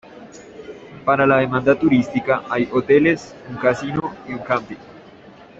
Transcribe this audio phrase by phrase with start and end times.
[1.05, 4.77] Para la demanda turística hay hoteles, un casino y un camping.